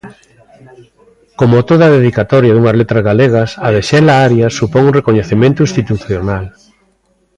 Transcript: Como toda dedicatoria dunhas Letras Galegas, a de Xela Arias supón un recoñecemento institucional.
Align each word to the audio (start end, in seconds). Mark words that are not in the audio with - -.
Como 1.39 1.57
toda 1.69 1.93
dedicatoria 1.97 2.51
dunhas 2.55 2.77
Letras 2.81 3.03
Galegas, 3.09 3.49
a 3.65 3.67
de 3.75 3.81
Xela 3.89 4.15
Arias 4.27 4.55
supón 4.59 4.83
un 4.89 4.95
recoñecemento 4.99 5.59
institucional. 5.67 6.45